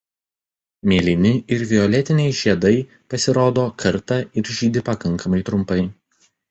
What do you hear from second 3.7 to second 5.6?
kartą ir žydi pakankamai